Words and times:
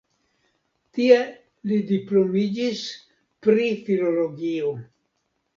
Tie 0.97 1.17
li 1.71 1.77
diplomiĝis 1.91 2.83
pri 3.47 3.69
filologio. 3.85 4.77